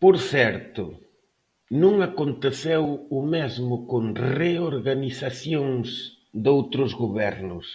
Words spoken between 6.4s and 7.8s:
doutros gobernos.